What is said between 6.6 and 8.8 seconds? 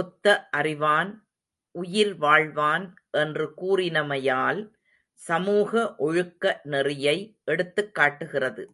நெறியை எடுத்துக்காட்டுகிறது.